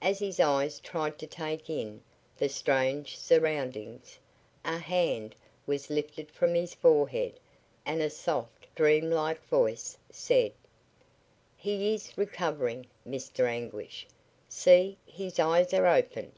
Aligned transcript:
As 0.00 0.18
his 0.18 0.40
eyes 0.40 0.80
tried 0.80 1.18
to 1.18 1.26
take 1.26 1.68
in 1.68 2.00
the 2.38 2.48
strange 2.48 3.18
surroundings, 3.18 4.18
a 4.64 4.78
hand 4.78 5.34
was 5.66 5.90
lifted 5.90 6.30
from 6.30 6.54
his 6.54 6.72
forehead 6.72 7.38
and 7.84 8.00
a 8.00 8.08
soft, 8.08 8.74
dream 8.74 9.10
like 9.10 9.44
voice 9.44 9.98
said: 10.08 10.52
"He 11.54 11.92
is 11.92 12.16
recovering, 12.16 12.86
Mr. 13.06 13.44
Anguish. 13.46 14.06
See, 14.48 14.96
his 15.04 15.38
eyes 15.38 15.74
are 15.74 15.86
open! 15.86 16.32